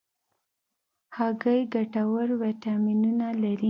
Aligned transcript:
هګۍ 1.17 1.59
ګټور 1.73 2.27
ویټامینونه 2.41 3.27
لري. 3.41 3.55